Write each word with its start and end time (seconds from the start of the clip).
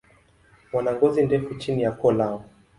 Wana 0.73 0.93
ngozi 0.95 1.23
ndefu 1.25 1.55
chini 1.55 1.81
ya 1.83 1.91
koo 1.91 2.11
lao. 2.11 2.45